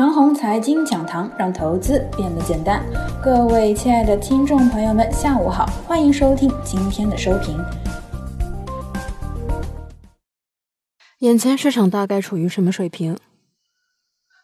[0.00, 2.82] 长虹财经讲堂，让投资变得简单。
[3.22, 7.54] 各位亲爱的听众朋友们，下午好，欢迎收听今天的收评。
[11.18, 13.14] 眼前市场大概处于什么水平？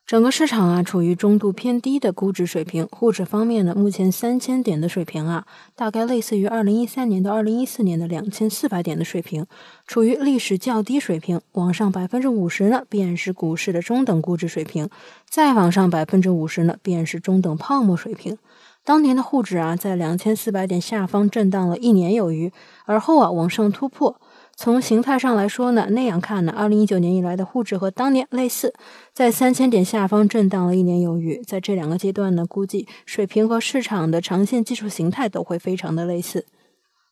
[0.06, 2.86] 整个市场啊，处于中度偏低的估值水平。
[2.92, 5.44] 沪指方面呢，目前三千点的水平啊，
[5.74, 9.44] 大概类似于二零一三年到二零一四年的两千四百点的水平，
[9.84, 11.40] 处于历史较低水平。
[11.54, 14.86] 往上百分之五十呢，便是股市的中等估值水平；
[15.28, 18.38] 再往上百分之五十呢，便是中等泡沫水平。
[18.84, 22.52] 当年的沪指啊，在两千四百点下方震荡了一年有余，
[22.84, 24.20] 而后啊，往上突破。
[24.58, 28.72] 从形态上来说呢，那样看呢，二零一九年以来的沪指和当年类似，
[29.12, 31.42] 在三千点下方震荡了一年有余。
[31.46, 36.46] 在这两个阶段呢，估计水平和市场的长线技术形态都会非常的类似。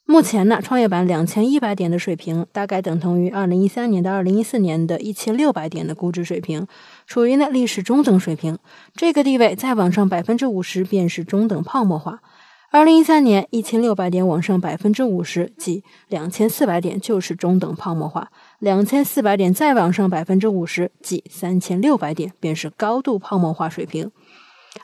[0.06, 6.66] 目前呢，创业板两千一百点的水平，大概等同于二零一三年到二零一四年的一千六百点的估值水平，
[7.06, 8.58] 处于呢历史中等水平。
[8.94, 12.20] 这个地位再往上百分之五十，便是中等泡沫化。
[12.74, 18.26] 二零一三年一千六百点往上百分之五十，即两千四百点就是中等泡沫化；
[18.58, 24.10] 两千四百点再往上百分之五十，即三千六百点便是高度泡沫化水平。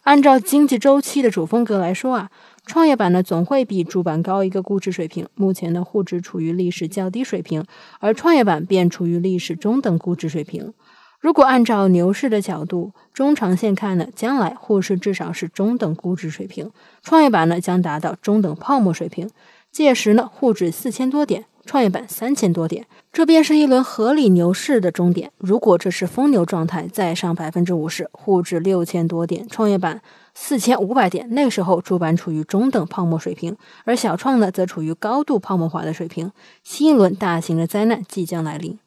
[0.04, 2.30] 按照经济周期的主风格来说啊，
[2.64, 5.26] 创业板呢总会比主板高一个估值水平。
[5.34, 7.64] 目前的沪指处于历史较低水平，
[7.98, 10.72] 而创业板便处于历史中等估值水平。
[11.20, 16.70] 如果按照牛市的角度，中长线看呢，将来沪市至少是中等估值水平，
[17.02, 19.28] 创业板呢将达到中等泡沫水平。
[19.70, 25.30] 届时呢，沪指四千多点，创业板三千多点，这便是一轮合理牛市的终点。
[25.36, 30.00] 如果这是疯牛状态，再上百分之五十，沪指六千多点，创业板
[30.34, 33.54] 四千五百点，那时候主板处于中等泡沫水平，
[33.84, 36.32] 而小创呢则处于高度泡沫化的水平，
[36.64, 38.78] 新一轮大型的灾难即将来临。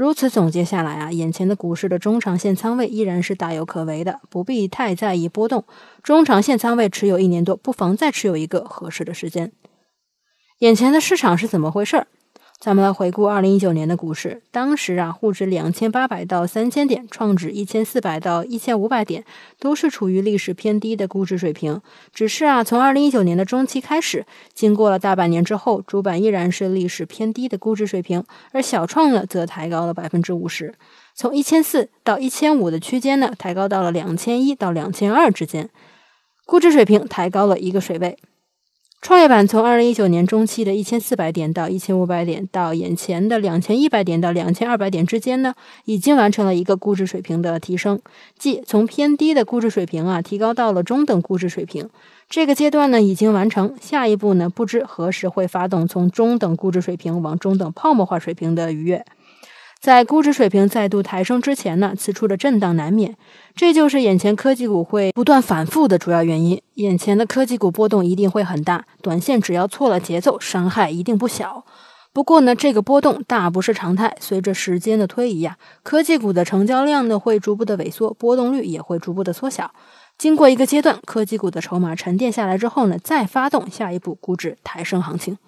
[0.00, 5.66] 如此总结下来啊，眼前的股市的中长线仓位依然是大有可为的，不必太在意波动。
[6.02, 9.52] 中长线仓位持有一年多，不妨再持有一个合适的时间。
[10.60, 12.06] 眼前的市场是怎么回事儿？
[12.60, 19.24] 咱们来回顾二零一九年的股市，当时啊，沪指两千八百到三千点，创指一千四百到一千五百点，
[19.58, 21.80] 都是处于历史偏低的估值水平。
[22.12, 28.22] 只是啊，从二零一九年的中期开始，经过了大半年之后，主板依然是历史偏低的估值水平，
[28.52, 30.74] 而小创呢，则抬高了百分之五十，
[31.14, 35.70] 从一千四到一千五的区间呢，抬高到了两千一到两千二之间，
[36.44, 38.18] 估值水平抬高了一个水位。
[39.02, 45.54] 创业板从二零一九年中期的一千四百点到一千五百点，到眼前的两千一百点到两千二百点之间呢，
[45.86, 47.98] 已经完成了一个估值水平的提升，
[48.38, 51.88] 即从偏低的估值水平啊，提高到了中等估值水平。
[52.28, 59.06] 这个阶段呢已经完成，下一步呢不知何时会发动从中等估值水平往中等泡沫化水平的愉悦。
[59.80, 63.16] 在估值水平再度抬升之前呢，此处的震荡难免，
[63.56, 66.60] 这就是眼前科技股会不断反复的主要原因。
[66.74, 71.64] 眼前的科技股波动一定会很大，短线只要错了节奏，伤害一定不小。
[72.12, 79.70] 不过呢，这个波动大不是常态，随着时间的推移呀，科技股的成交量呢会逐步的萎缩，波动率也会逐步的缩小。
[80.18, 85.38] 经过一个阶段，科技股的筹码沉淀下来之后呢，再发动下一步估值抬升行情。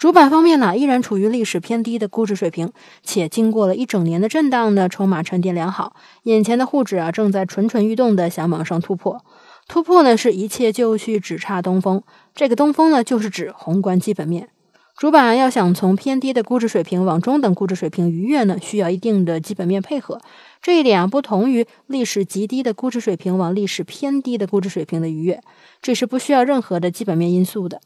[0.00, 2.72] 主板方面呢，依然处于历史偏低的估值水平，
[3.02, 5.94] 且经过了一整年的震荡呢，筹码沉淀良好。
[6.22, 9.22] 眼前的沪指啊，正在蠢蠢欲动的想往上突破。
[9.68, 12.02] 突破呢，是一切就绪，只差东风。
[12.34, 14.48] 这个东风呢，就是指宏观基本面。
[14.96, 20.18] 主板要想从偏低的估值水平往中等估值水平逾越呢，需要一定的基本面配合。
[20.62, 25.42] 这一点啊，不同于历史极低的估值水平往历史偏低的估值水平的逾越，
[25.82, 27.82] 这是不需要任何的基本面因素的。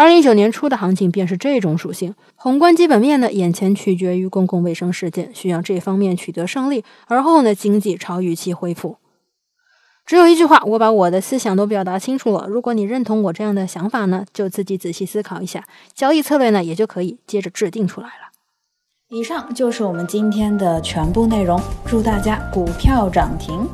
[0.00, 8.96] 二零一九年初的行情便是这种属性，宏观基本面呢，眼前取决于公共卫生事件，需要这方面取得胜利，而后呢，经济超预期恢复。
[10.06, 12.46] 只有一句话，我把我的思想都表达清楚了。
[12.48, 18.30] 如果你认同我这样的想法呢，就自己仔细思考一下，交易策略呢，也就可以接着制定出来了。
[19.10, 23.68] 以上就是我们今天的全部内容，祝大家股票涨停。